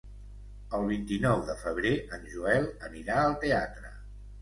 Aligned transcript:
El 0.77 0.85
vint-i-nou 0.91 1.45
de 1.51 1.57
febrer 1.61 1.93
en 2.19 2.27
Joel 2.35 2.69
anirà 2.91 3.23
al 3.29 3.41
teatre. 3.49 3.97